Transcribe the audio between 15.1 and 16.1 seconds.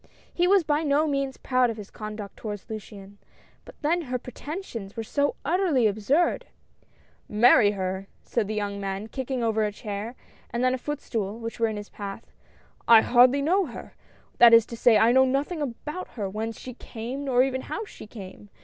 know nothing about